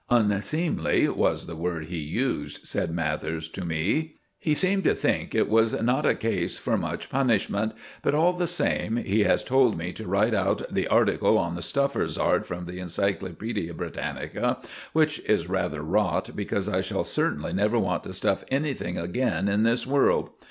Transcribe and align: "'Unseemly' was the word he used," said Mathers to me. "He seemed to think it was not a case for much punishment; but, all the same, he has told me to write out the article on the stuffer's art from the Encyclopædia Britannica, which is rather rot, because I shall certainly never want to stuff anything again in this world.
"'Unseemly' 0.09 1.07
was 1.09 1.45
the 1.45 1.55
word 1.55 1.85
he 1.85 1.99
used," 1.99 2.65
said 2.65 2.89
Mathers 2.91 3.47
to 3.49 3.63
me. 3.63 4.15
"He 4.39 4.55
seemed 4.55 4.83
to 4.85 4.95
think 4.95 5.35
it 5.35 5.47
was 5.47 5.79
not 5.79 6.07
a 6.07 6.15
case 6.15 6.57
for 6.57 6.75
much 6.75 7.07
punishment; 7.07 7.73
but, 8.01 8.15
all 8.15 8.33
the 8.33 8.47
same, 8.47 8.95
he 8.95 9.25
has 9.25 9.43
told 9.43 9.77
me 9.77 9.93
to 9.93 10.07
write 10.07 10.33
out 10.33 10.63
the 10.73 10.87
article 10.87 11.37
on 11.37 11.53
the 11.55 11.61
stuffer's 11.61 12.17
art 12.17 12.47
from 12.47 12.65
the 12.65 12.79
Encyclopædia 12.79 13.75
Britannica, 13.77 14.57
which 14.91 15.19
is 15.25 15.47
rather 15.47 15.83
rot, 15.83 16.31
because 16.33 16.67
I 16.67 16.81
shall 16.81 17.03
certainly 17.03 17.53
never 17.53 17.77
want 17.77 18.03
to 18.05 18.13
stuff 18.13 18.43
anything 18.49 18.97
again 18.97 19.47
in 19.47 19.61
this 19.61 19.85
world. 19.85 20.31